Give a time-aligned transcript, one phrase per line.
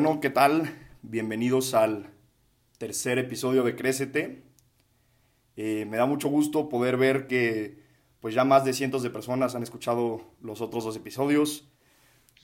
[0.00, 0.72] Bueno, ¿qué tal?
[1.02, 2.12] Bienvenidos al
[2.78, 4.44] tercer episodio de Crécete.
[5.56, 7.82] Eh, me da mucho gusto poder ver que
[8.20, 11.68] pues ya más de cientos de personas han escuchado los otros dos episodios.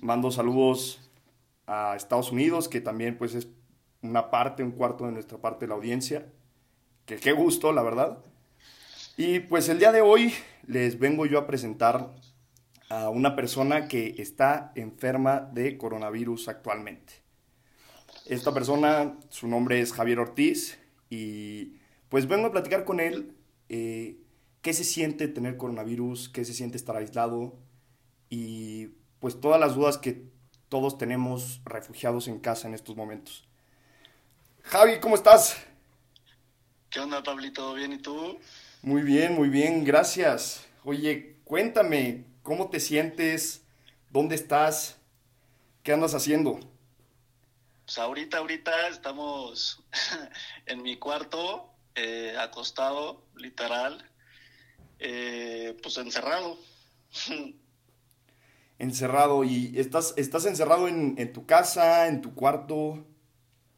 [0.00, 1.08] Mando saludos
[1.68, 3.46] a Estados Unidos, que también pues es
[4.02, 6.27] una parte, un cuarto de nuestra parte de la audiencia.
[7.06, 8.18] Que qué gusto, la verdad.
[9.16, 10.34] Y pues el día de hoy
[10.66, 12.16] les vengo yo a presentar
[12.88, 17.23] a una persona que está enferma de coronavirus actualmente.
[18.27, 20.78] Esta persona, su nombre es Javier Ortiz
[21.10, 21.74] y
[22.09, 23.37] pues vengo a platicar con él
[23.69, 24.16] eh,
[24.62, 27.55] qué se siente tener coronavirus, qué se siente estar aislado
[28.30, 28.86] y
[29.20, 30.25] pues todas las dudas que
[30.70, 33.47] todos tenemos refugiados en casa en estos momentos.
[34.62, 35.59] Javi, ¿cómo estás?
[36.88, 37.61] ¿Qué onda, Pablito?
[37.61, 37.92] ¿Todo bien?
[37.92, 38.38] ¿Y tú?
[38.81, 40.66] Muy bien, muy bien, gracias.
[40.83, 43.62] Oye, cuéntame, ¿cómo te sientes?
[44.11, 44.97] ¿Dónde estás?
[45.83, 46.59] ¿Qué andas haciendo?
[47.84, 49.82] Pues ahorita, ahorita estamos
[50.66, 54.10] en mi cuarto, eh, acostado, literal,
[54.98, 56.58] eh, pues encerrado.
[58.78, 63.04] encerrado, ¿y estás, estás encerrado en, en tu casa, en tu cuarto?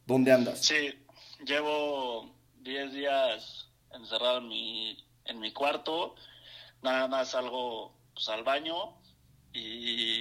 [0.06, 0.64] ¿Dónde andas?
[0.64, 1.04] Sí,
[1.44, 6.14] llevo 10 días encerrado en mi, en mi cuarto,
[6.80, 9.00] nada más salgo pues, al baño
[9.52, 10.20] y,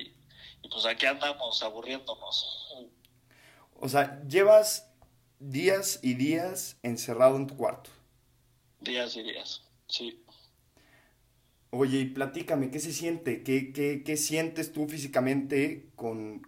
[0.63, 2.65] y pues aquí andamos aburriéndonos.
[3.75, 4.91] O sea, llevas
[5.39, 7.89] días y días encerrado en tu cuarto.
[8.79, 10.23] Días y días, sí.
[11.71, 13.43] Oye, y platícame, ¿qué se siente?
[13.43, 16.41] ¿Qué, qué, qué sientes tú físicamente con,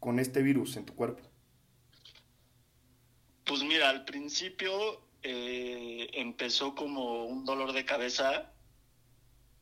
[0.00, 1.22] con este virus en tu cuerpo?
[3.44, 4.72] Pues mira, al principio
[5.22, 8.52] eh, empezó como un dolor de cabeza.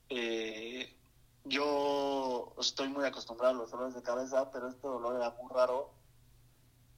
[0.08, 0.96] Eh,
[1.44, 5.92] yo estoy muy acostumbrado a los dolores de cabeza, pero este dolor era muy raro.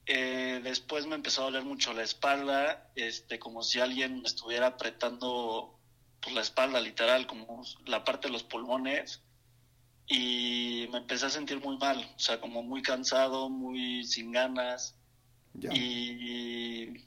[0.06, 4.66] Eh, después me empezó a doler mucho la espalda, este, como si alguien me estuviera
[4.66, 5.78] apretando
[6.20, 9.22] pues, la espalda, literal, como la parte de los pulmones.
[10.08, 14.96] Y me empecé a sentir muy mal, o sea, como muy cansado, muy sin ganas.
[15.54, 17.04] Y,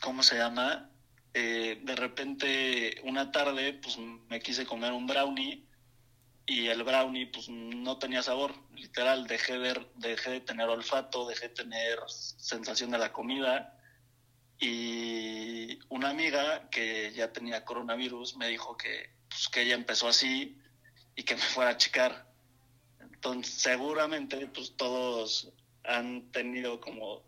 [0.00, 0.90] ¿cómo se llama?
[1.34, 5.64] Eh, de repente, una tarde, pues me quise comer un brownie
[6.46, 11.48] y el brownie pues no tenía sabor, literal, dejé de, dejé de tener olfato, dejé
[11.48, 13.78] de tener sensación de la comida
[14.58, 20.58] y una amiga que ya tenía coronavirus me dijo que, pues, que ella empezó así
[21.16, 22.26] y que me fuera a checar.
[23.00, 25.52] Entonces seguramente pues todos
[25.84, 27.22] han tenido como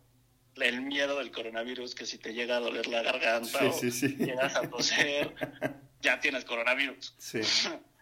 [0.56, 3.90] el miedo del coronavirus, que si te llega a doler la garganta Sí, o sí,
[3.90, 4.08] sí.
[4.16, 5.34] llegas a toser,
[6.02, 7.14] ya tienes coronavirus.
[7.18, 7.40] Sí.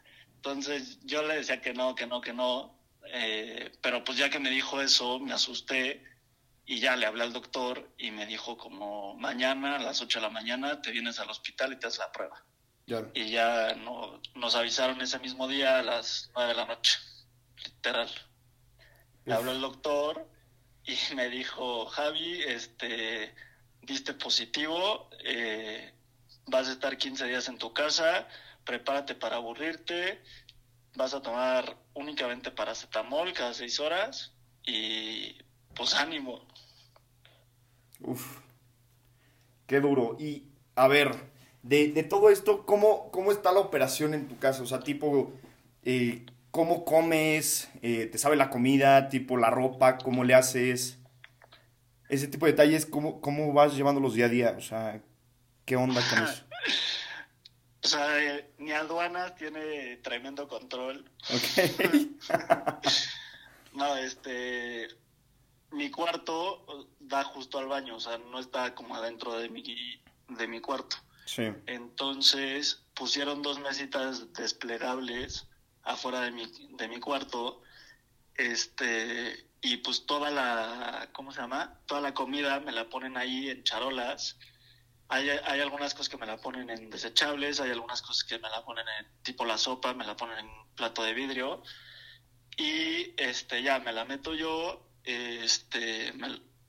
[0.45, 2.77] Entonces yo le decía que no, que no, que no,
[3.13, 6.03] eh, pero pues ya que me dijo eso, me asusté
[6.67, 10.23] y ya le hablé al doctor y me dijo como mañana a las 8 de
[10.27, 12.45] la mañana te vienes al hospital y te haces la prueba.
[13.15, 16.99] Y ya no, nos avisaron ese mismo día a las 9 de la noche,
[17.65, 18.11] literal.
[19.25, 20.29] Le habló el doctor
[20.85, 23.33] y me dijo, Javi, este,
[23.81, 25.95] diste positivo, eh,
[26.47, 28.27] vas a estar 15 días en tu casa,
[28.65, 30.21] prepárate para aburrirte,
[30.97, 34.35] vas a tomar únicamente paracetamol cada 6 horas
[34.65, 35.37] y
[35.75, 36.47] pues ánimo.
[38.01, 38.39] Uf.
[39.67, 40.17] Qué duro.
[40.19, 41.15] Y, a ver,
[41.63, 44.63] de, de todo esto, ¿cómo, ¿cómo está la operación en tu casa?
[44.63, 45.33] O sea, tipo,
[45.85, 47.71] eh, ¿cómo comes?
[47.83, 49.09] Eh, ¿Te sabe la comida?
[49.09, 50.99] Tipo, la ropa, ¿cómo le haces?
[52.09, 54.55] Ese tipo de detalles, ¿cómo, cómo vas llevándolos día a día?
[54.59, 55.01] O sea,
[55.65, 56.45] ¿qué onda con eso?
[57.85, 61.05] O sea, eh, mi aduanas tiene tremendo control.
[61.31, 62.81] Ok.
[63.75, 64.89] No, este,
[65.71, 69.63] mi cuarto da justo al baño, o sea, no está como adentro de mi,
[70.29, 70.97] de mi cuarto.
[71.25, 71.45] Sí.
[71.67, 75.49] Entonces pusieron dos mesitas desplegables
[75.85, 76.47] afuera de mi,
[76.77, 77.63] de mi cuarto,
[78.35, 81.81] este, y pues toda la, ¿cómo se llama?
[81.87, 84.39] Toda la comida me la ponen ahí en charolas.
[85.13, 88.49] Hay, hay algunas cosas que me la ponen en desechables, hay algunas cosas que me
[88.49, 91.63] la ponen en tipo la sopa, me la ponen en plato de vidrio.
[92.57, 96.15] Y este ya me la meto yo, este,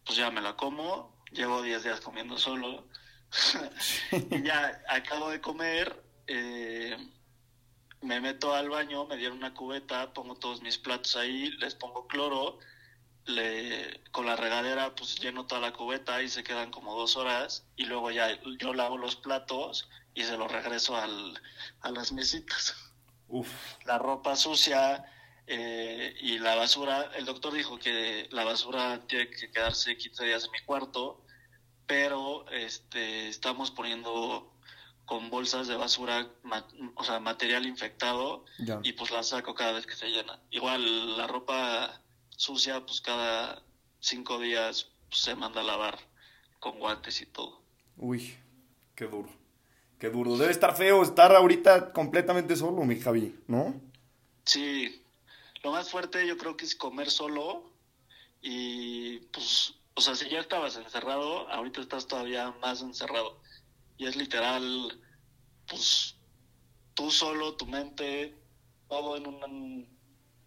[0.05, 2.85] pues ya me la como, llevo 10 días comiendo solo.
[4.11, 6.97] Y ya acabo de comer, eh,
[8.01, 12.07] me meto al baño, me dieron una cubeta, pongo todos mis platos ahí, les pongo
[12.07, 12.59] cloro,
[13.25, 17.65] le, con la regadera pues lleno toda la cubeta y se quedan como dos horas
[17.75, 21.41] y luego ya yo lavo los platos y se los regreso al,
[21.81, 22.75] a las mesitas
[23.27, 23.49] Uf.
[23.85, 25.05] la ropa sucia,
[25.45, 30.45] Eh, y la basura, el doctor dijo que la basura tiene que quedarse 15 días
[30.45, 31.25] en mi cuarto,
[31.85, 34.53] pero este, estamos poniendo
[35.03, 36.29] con bolsas de basura,
[36.95, 38.45] o sea, material infectado,
[38.83, 40.39] y pues la saco cada vez que se llena.
[40.49, 42.01] Igual la ropa
[42.35, 43.63] sucia, pues cada
[43.99, 45.99] cinco días pues, se manda a lavar
[46.59, 47.61] con guantes y todo.
[47.97, 48.35] Uy,
[48.95, 49.29] qué duro.
[49.99, 50.37] Qué duro.
[50.37, 53.79] Debe estar feo estar ahorita completamente solo, mi Javi, ¿no?
[54.45, 55.01] Sí,
[55.63, 57.71] lo más fuerte yo creo que es comer solo
[58.41, 63.39] y pues, o sea, si ya estabas encerrado, ahorita estás todavía más encerrado.
[63.97, 64.99] Y es literal,
[65.67, 66.17] pues,
[66.93, 68.35] tú solo, tu mente,
[68.89, 69.87] todo en, un,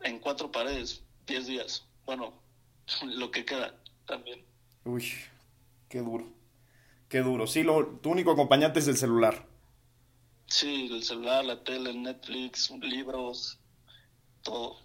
[0.03, 1.87] en cuatro paredes, diez días.
[2.05, 2.33] Bueno,
[3.05, 3.75] lo que queda
[4.07, 4.45] también.
[4.85, 5.05] Uy,
[5.89, 6.27] qué duro.
[7.09, 7.47] Qué duro.
[7.47, 9.47] Sí, lo, tu único acompañante es el celular.
[10.47, 13.59] Sí, el celular, la tele, Netflix, libros,
[14.43, 14.79] todo.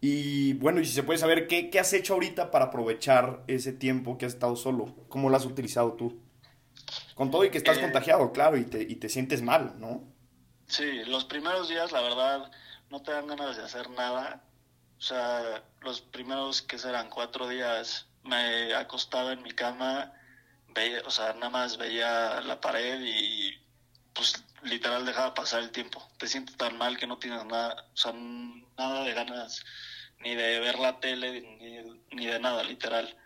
[0.00, 3.72] Y bueno, y si se puede saber, ¿qué, ¿qué, has hecho ahorita para aprovechar ese
[3.72, 4.94] tiempo que has estado solo?
[5.08, 6.20] ¿Cómo lo has utilizado tú?
[7.14, 10.04] Con todo y que estás eh, contagiado, claro, y te, y te sientes mal, ¿no?
[10.66, 12.50] Sí, los primeros días, la verdad,
[12.90, 14.45] no te dan ganas de hacer nada.
[14.98, 20.12] O sea, los primeros que serán cuatro días, me acostaba en mi cama,
[20.74, 23.56] veía, o sea, nada más veía la pared y
[24.14, 26.06] pues literal dejaba pasar el tiempo.
[26.18, 29.64] Te sientes tan mal que no tienes nada, o sea, nada de ganas
[30.20, 33.16] ni de ver la tele, ni, de nada, literal.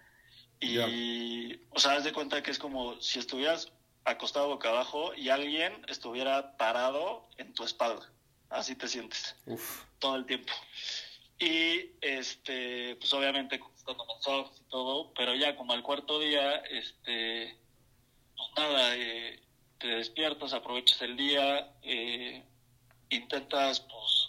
[0.58, 3.72] Y, o sea, haz de cuenta que es como si estuvieras
[4.04, 8.10] acostado boca abajo y alguien estuviera parado en tu espalda.
[8.50, 9.36] Así te sientes.
[9.98, 10.52] Todo el tiempo.
[11.40, 17.56] Y, este, pues obviamente contestando mensajes y todo, pero ya como al cuarto día, este,
[18.36, 19.40] pues nada, eh,
[19.78, 22.44] te despiertas, aprovechas el día, eh,
[23.08, 24.28] intentas, pues,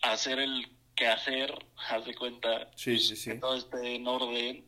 [0.00, 3.32] hacer el quehacer, haz de cuenta, sí, sí, sí.
[3.32, 4.64] que todo esté en orden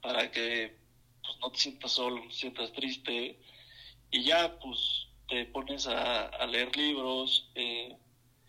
[0.00, 0.76] para que
[1.22, 3.40] pues, no te sientas solo, no te sientas triste
[4.10, 7.50] y ya pues te pones a, leer libros.
[7.54, 7.96] Eh,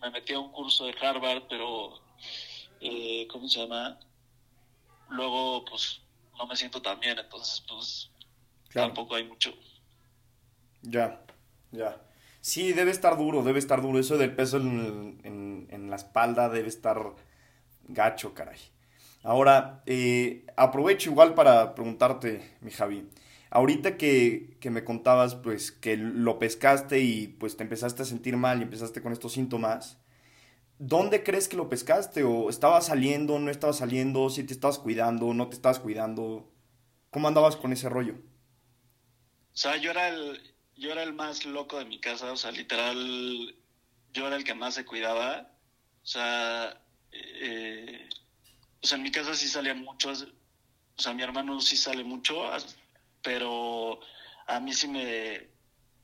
[0.02, 2.00] me metí a un curso de Harvard, pero
[2.82, 4.00] eh, ¿cómo se llama?
[5.10, 6.02] Luego pues
[6.38, 8.10] no me siento tan bien, entonces pues
[8.74, 9.54] tampoco hay mucho.
[10.82, 11.22] Ya,
[11.72, 12.02] ya.
[12.42, 14.00] Sí, debe estar duro, debe estar duro.
[14.00, 16.98] Eso del peso en, en, la espalda debe estar
[17.88, 18.60] gacho, caray.
[19.24, 23.10] Ahora, eh, aprovecho igual para preguntarte, mi Javi.
[23.50, 28.36] Ahorita que, que, me contabas, pues, que lo pescaste y pues te empezaste a sentir
[28.38, 29.98] mal y empezaste con estos síntomas,
[30.80, 32.24] ¿dónde crees que lo pescaste?
[32.24, 34.30] ¿O estaba saliendo, no estaba saliendo?
[34.30, 36.52] ¿Si te estabas cuidando, no te estabas cuidando?
[37.10, 38.16] ¿Cómo andabas con ese rollo?
[39.54, 42.52] O sea, yo era el, yo era el más loco de mi casa, o sea,
[42.52, 43.56] literal,
[44.14, 45.52] yo era el que más se cuidaba.
[46.04, 48.08] O sea, eh,
[48.82, 50.28] o sea, en mi casa sí salían muchos,
[50.98, 52.42] o sea, mi hermano sí sale mucho,
[53.28, 54.00] pero
[54.46, 55.50] a mí sí me,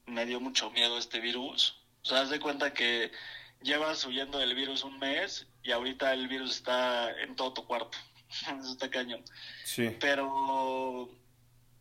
[0.08, 1.81] me dio mucho miedo este virus.
[2.02, 3.14] O sea, haz de cuenta que
[3.62, 7.97] llevas huyendo del virus un mes y ahorita el virus está en todo tu cuarto.
[8.59, 9.24] Eso está cañón.
[9.64, 9.95] Sí.
[10.02, 11.18] Pero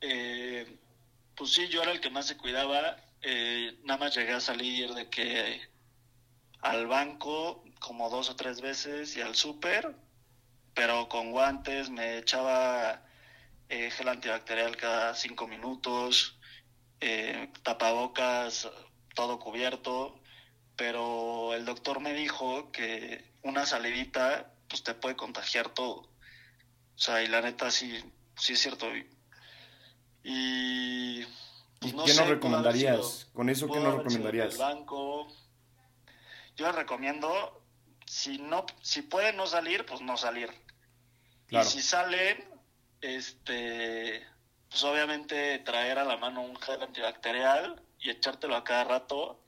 [0.00, 0.78] eh,
[1.35, 2.99] pues sí, yo era el que más se cuidaba.
[3.23, 5.61] Eh, nada más llegué a salir de que
[6.61, 9.93] al banco como dos o tres veces y al súper,
[10.73, 13.02] pero con guantes, me echaba
[13.69, 16.38] eh, gel antibacterial cada cinco minutos,
[17.00, 18.69] eh, tapabocas,
[19.14, 20.21] todo cubierto,
[20.76, 25.95] pero el doctor me dijo que una salidita pues te puede contagiar todo.
[25.95, 27.99] O sea, y la neta sí,
[28.37, 28.87] sí es cierto.
[30.23, 31.25] Y
[31.81, 33.28] pues, ¿Qué nos recomendarías?
[33.33, 34.54] Con eso, ¿qué nos recomendarías?
[34.54, 35.26] El banco.
[36.57, 37.64] Yo les recomiendo,
[38.07, 40.50] si no, si pueden no salir, pues no salir.
[41.50, 42.51] Y si salen,
[43.02, 44.26] este,
[44.71, 49.38] pues obviamente traer a la mano un gel antibacterial y echártelo a cada rato.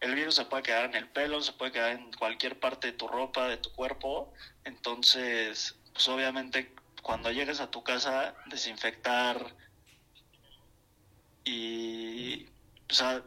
[0.00, 2.92] El virus se puede quedar en el pelo, se puede quedar en cualquier parte de
[2.92, 4.32] tu ropa, de tu cuerpo.
[4.64, 9.54] Entonces, pues obviamente cuando llegues a tu casa, desinfectar
[11.44, 12.46] y,
[12.90, 13.22] o sea,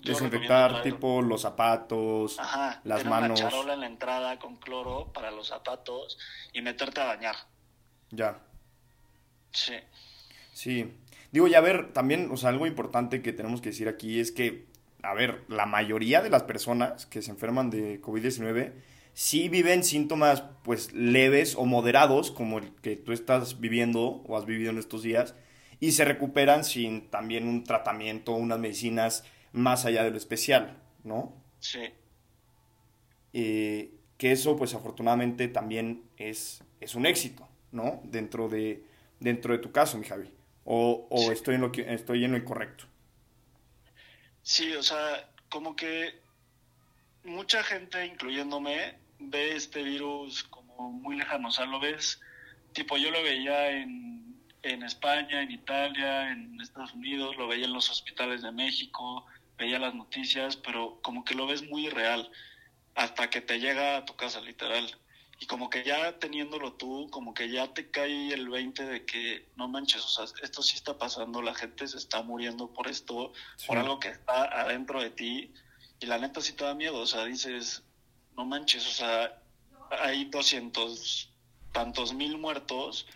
[0.00, 2.36] desinfectar tipo los zapatos,
[2.84, 3.40] las manos.
[3.40, 6.18] Una charola en la entrada con cloro para los zapatos
[6.52, 7.36] y meterte a bañar.
[8.10, 8.40] Ya.
[9.54, 9.74] Sí.
[10.52, 10.92] Sí.
[11.32, 14.32] Digo, y a ver, también, o sea, algo importante que tenemos que decir aquí es
[14.32, 14.66] que,
[15.02, 18.74] a ver, la mayoría de las personas que se enferman de COVID-19
[19.14, 24.46] sí viven síntomas, pues, leves o moderados, como el que tú estás viviendo o has
[24.46, 25.34] vivido en estos días,
[25.80, 31.34] y se recuperan sin también un tratamiento, unas medicinas más allá de lo especial, ¿no?
[31.60, 31.80] Sí.
[33.32, 38.00] eh, que eso pues afortunadamente también es, es un éxito, ¿no?
[38.04, 38.84] Dentro de,
[39.20, 40.30] dentro de tu caso, mi Javi.
[40.64, 42.84] O, o estoy, en lo que, estoy en lo incorrecto.
[44.42, 46.20] Sí, o sea, como que
[47.24, 51.48] mucha gente, incluyéndome, ve este virus como muy lejano.
[51.48, 52.20] O sea, lo ves,
[52.72, 57.72] tipo, yo lo veía en, en España, en Italia, en Estados Unidos, lo veía en
[57.72, 59.26] los hospitales de México,
[59.58, 62.30] veía las noticias, pero como que lo ves muy real
[62.94, 64.90] hasta que te llega a tu casa, literal.
[65.40, 69.48] Y como que ya teniéndolo tú, como que ya te cae el 20 de que
[69.56, 73.32] no manches, o sea, esto sí está pasando, la gente se está muriendo por esto,
[73.66, 75.52] por algo que está adentro de ti.
[76.00, 77.82] Y la neta sí te da miedo, o sea, dices,
[78.36, 79.42] no manches, o sea,
[79.90, 81.30] hay 200
[81.72, 83.06] tantos mil muertos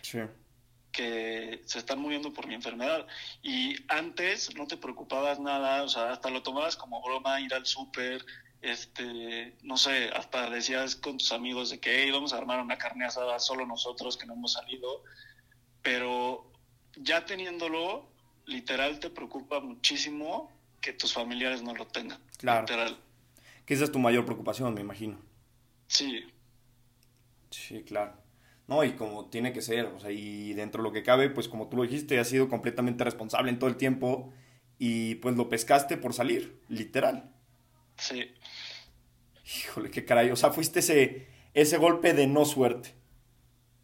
[0.91, 3.07] que se están muriendo por mi enfermedad.
[3.41, 7.65] Y antes no te preocupabas nada, o sea, hasta lo tomabas como broma, ir al
[7.65, 8.25] súper,
[8.61, 13.05] este, no sé, hasta decías con tus amigos de que íbamos a armar una carne
[13.05, 15.03] asada solo nosotros que no hemos salido,
[15.81, 16.51] pero
[16.95, 18.09] ya teniéndolo,
[18.45, 20.51] literal te preocupa muchísimo
[20.81, 22.19] que tus familiares no lo tengan.
[22.37, 22.61] Claro.
[22.61, 22.97] Literal.
[23.65, 25.19] Que esa es tu mayor preocupación, me imagino.
[25.87, 26.25] Sí.
[27.51, 28.13] Sí, claro.
[28.67, 31.47] No, y como tiene que ser, o sea, y dentro de lo que cabe, pues
[31.47, 34.31] como tú lo dijiste, has sido completamente responsable en todo el tiempo
[34.77, 37.33] y pues lo pescaste por salir, literal.
[37.99, 38.31] Sí.
[39.45, 40.31] Híjole, qué caray.
[40.31, 42.93] O sea, fuiste ese, ese golpe de no suerte.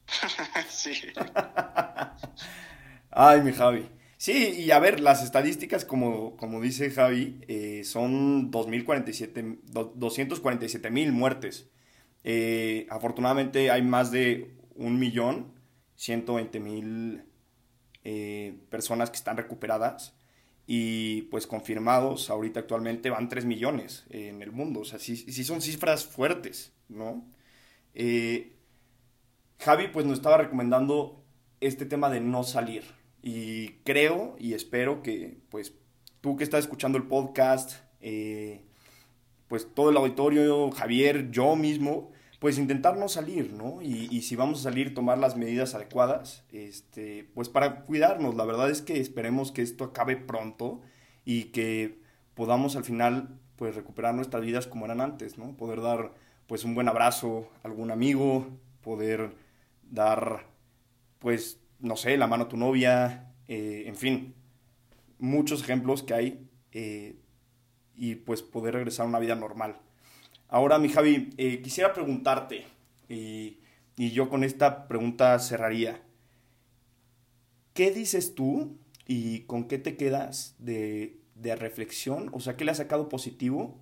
[0.70, 0.94] sí.
[3.12, 3.90] Ay, mi Javi.
[4.18, 9.60] Sí, y a ver, las estadísticas, como, como dice Javi, eh, son 2047,
[9.96, 11.70] 247 mil muertes.
[12.24, 15.54] Eh, afortunadamente hay más de un millón,
[15.96, 17.26] 120 mil
[18.04, 20.15] eh, personas que están recuperadas
[20.68, 24.82] y pues confirmados ahorita actualmente van 3 millones en el mundo.
[24.82, 27.26] O sea, sí, son cifras fuertes, ¿no?
[27.94, 28.54] Eh,
[29.60, 31.24] Javi pues nos estaba recomendando
[31.62, 32.84] este tema de no salir.
[33.22, 35.74] Y creo y espero que pues
[36.22, 38.66] tú que estás escuchando el podcast, eh,
[39.48, 43.82] pues todo el auditorio, Javier, yo mismo, pues intentar no salir, ¿no?
[43.82, 48.36] Y, si vamos a salir, tomar las medidas adecuadas, este, pues para cuidarnos.
[48.36, 50.82] La verdad es que esperemos que esto acabe pronto
[51.24, 52.02] y que
[52.34, 55.56] podamos al final, pues recuperar nuestras vidas como eran antes, ¿no?
[55.56, 56.14] Poder dar,
[56.48, 58.48] pues un buen abrazo a algún amigo,
[58.82, 59.36] poder
[59.90, 60.48] dar,
[61.20, 64.36] pues, no sé, la mano a tu novia, eh, en fin,
[65.20, 67.16] muchos ejemplos que hay eh,
[67.96, 69.80] y pues poder regresar a una vida normal.
[70.48, 72.66] Ahora, mi Javi, eh, quisiera preguntarte,
[73.10, 73.58] y,
[73.98, 76.02] yo con esta pregunta cerraría,
[77.74, 81.20] ¿qué dices tú y con qué te quedas de,
[81.58, 82.30] reflexión?
[82.34, 83.80] O sea, ¿qué le has sacado positivo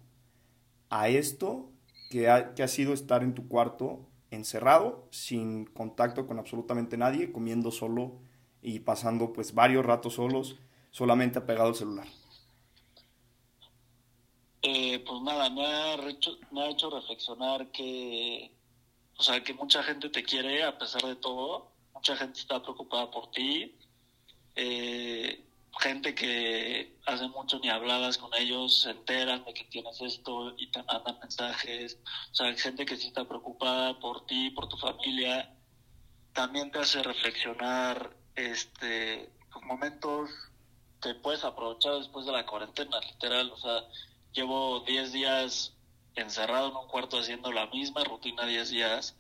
[0.90, 1.70] a esto
[2.10, 8.20] que ha, sido estar en tu cuarto encerrado, sin contacto con absolutamente nadie, comiendo solo
[8.62, 10.60] y pasando pues varios ratos solos,
[10.92, 12.08] solamente apegado al celular?
[14.66, 18.50] Eh, pues nada, me ha, hecho, me ha hecho reflexionar que,
[19.18, 23.12] o sea, que mucha gente te quiere a pesar de todo, mucha gente está preocupada
[23.12, 23.78] por ti,
[24.56, 25.46] eh,
[25.80, 30.72] gente que hace mucho ni habladas con ellos se enteran de que tienes esto y
[30.72, 32.00] te mandan mensajes,
[32.32, 35.54] o sea, gente que sí está preocupada por ti, por tu familia,
[36.32, 39.30] también te hace reflexionar este
[39.64, 40.30] momentos
[41.02, 43.84] que puedes aprovechar después de la cuarentena, literal, o sea,
[44.34, 45.74] llevo 10 días
[46.16, 49.16] encerrado en un cuarto haciendo la misma rutina 10 días,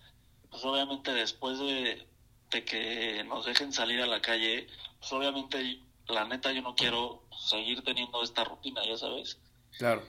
[0.50, 2.08] pues obviamente después de,
[2.50, 4.68] que nos dejen salir a la calle,
[5.00, 9.40] pues obviamente la neta yo no quiero seguir teniendo esta rutina, ya sabes.
[9.78, 10.04] Claro.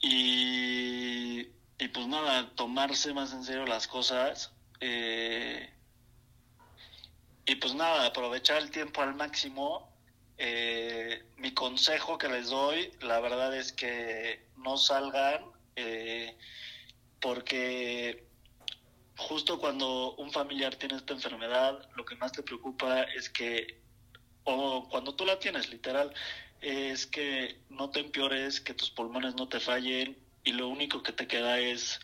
[0.00, 1.40] Y,
[1.78, 4.52] y pues nada, tomarse más en serio las cosas.
[4.80, 5.72] Eh,
[7.46, 9.95] y pues nada, aprovechar el tiempo al máximo
[10.38, 15.44] eh, mi consejo que les doy, la verdad es que no salgan
[15.76, 16.36] eh,
[17.20, 18.26] porque
[19.16, 23.80] justo cuando un familiar tiene esta enfermedad, lo que más te preocupa es que,
[24.44, 26.12] o cuando tú la tienes, literal,
[26.60, 31.12] es que no te empeores, que tus pulmones no te fallen y lo único que
[31.12, 32.00] te queda es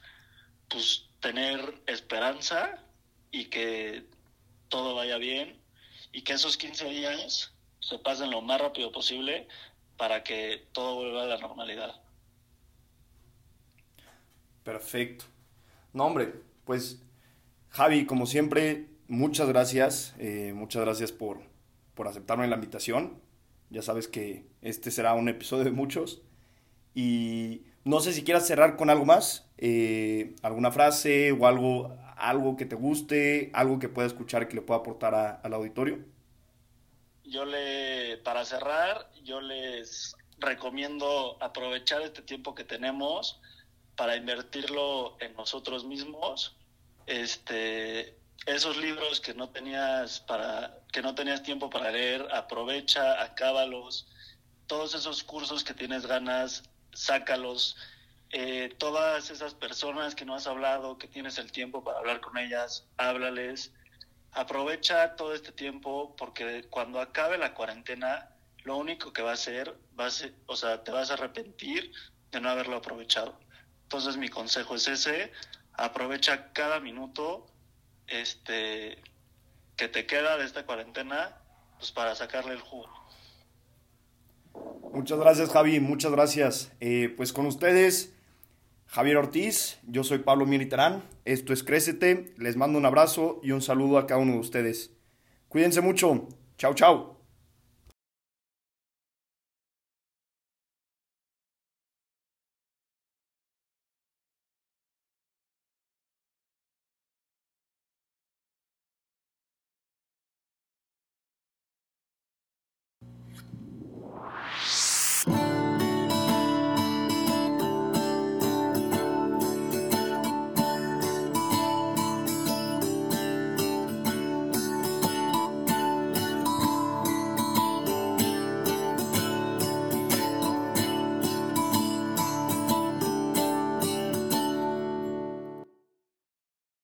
[0.69, 2.83] pues tener esperanza
[3.31, 4.05] y que
[4.69, 5.61] todo vaya bien
[6.13, 7.52] y que esos 15 días
[7.83, 9.47] se pasen lo más rápido posible
[9.99, 12.01] para que todo vuelva a la normalidad.
[14.63, 15.25] Perfecto.
[15.93, 16.33] No, hombre,
[16.65, 17.03] pues
[17.71, 20.15] Javi, como siempre, muchas gracias.
[20.19, 21.41] Eh, muchas gracias por,
[21.95, 23.21] por aceptarme la invitación.
[23.71, 26.23] Ya sabes que este será un episodio de muchos.
[26.95, 32.57] Y no sé si quieras cerrar con algo más, eh, alguna frase o algo, algo
[32.57, 36.12] que te guste, algo que pueda escuchar que le pueda aportar al auditorio.
[37.33, 43.41] Yo le, para cerrar, yo les recomiendo aprovechar este tiempo que tenemos
[43.97, 46.55] para invertirlo en nosotros mismos.
[47.07, 54.07] Este, esos libros que no tenías para que no tenías tiempo para leer, aprovecha, acábalos.
[54.67, 57.77] Todos esos cursos que tienes ganas, sácalos.
[58.31, 62.37] Eh, todas esas personas que no has hablado, que tienes el tiempo para hablar con
[62.37, 63.73] ellas, háblales.
[64.33, 68.31] Aprovecha todo este tiempo porque cuando acabe la cuarentena,
[68.65, 71.93] lo único que va a ser, va a ser, o sea, te vas a arrepentir
[72.31, 73.39] de no haberlo aprovechado.
[73.83, 75.33] Entonces mi consejo es ese,
[75.75, 77.47] aprovecha cada minuto
[78.07, 79.03] este
[79.77, 81.37] que te queda de esta cuarentena
[81.79, 82.89] pues para sacarle el jugo.
[84.93, 86.73] Muchas gracias Javi, muchas gracias.
[86.81, 88.15] Eh, pues con ustedes,
[88.93, 93.63] Javier Ortiz, yo soy Pablo Militarán, esto es Crécete, les mando un abrazo y un
[93.63, 94.91] saludo a cada uno de ustedes.
[95.49, 97.12] Cuídense mucho, chao chao.